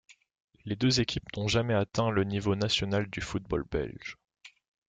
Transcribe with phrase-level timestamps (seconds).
[0.65, 4.17] Les deux équipes n'ont jamais atteint le niveau national du football belge.